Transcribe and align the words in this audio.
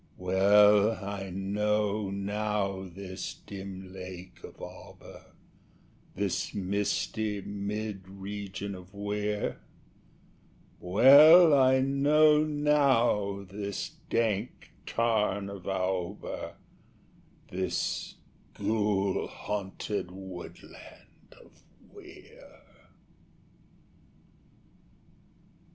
Well 0.17 0.93
I 0.93 1.29
know, 1.29 2.09
now, 2.09 2.89
this 2.91 3.35
dim 3.45 3.93
lake 3.93 4.43
of 4.43 4.59
Auber 4.59 5.25
This 6.15 6.55
misty 6.55 7.39
mid 7.41 8.07
region 8.09 8.73
of 8.73 8.95
Weir 8.95 9.59
Well 10.79 11.53
I 11.53 11.81
know, 11.81 12.43
now, 12.43 13.43
this 13.43 13.89
dank 14.09 14.71
tarn 14.87 15.51
of 15.51 15.67
Auber, 15.67 16.55
This 17.51 18.15
ghoul 18.55 19.27
haunted 19.27 20.09
woodland 20.09 21.35
of 21.39 21.61
Weir." 21.93 22.59